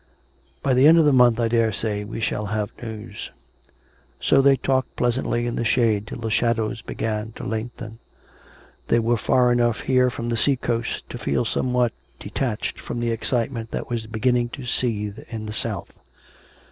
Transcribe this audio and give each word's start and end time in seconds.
By 0.63 0.73
the 0.73 0.87
end 0.87 0.97
of 0.97 1.05
the 1.05 1.13
month, 1.13 1.39
I 1.39 1.47
daresay, 1.47 2.03
we 2.03 2.21
shall 2.21 2.47
have 2.47 2.71
news." 2.81 3.29
884, 3.29 3.29
COME 3.29 3.41
RACK! 3.43 3.67
COME 3.67 4.17
ROPE! 4.17 4.25
So 4.25 4.41
they 4.41 4.55
talked 4.55 4.95
pleasantly 4.95 5.45
in 5.45 5.55
the 5.57 5.63
shade 5.63 6.07
till 6.07 6.17
the 6.17 6.31
shadows 6.31 6.81
began 6.81 7.33
to 7.33 7.43
lengthen. 7.43 7.99
They 8.87 8.97
were 8.97 9.15
far 9.15 9.51
enough 9.51 9.81
here 9.81 10.09
from 10.09 10.29
the 10.29 10.37
sea 10.37 10.55
coast 10.55 11.07
to 11.11 11.19
feel 11.19 11.45
somewhat 11.45 11.93
detached 12.19 12.79
from 12.79 12.99
the 12.99 13.11
excitement 13.11 13.69
that 13.69 13.91
was 13.91 14.07
beginning 14.07 14.49
to 14.57 14.65
seethe 14.65 15.19
in 15.29 15.45
the 15.45 15.53
south. 15.53 15.93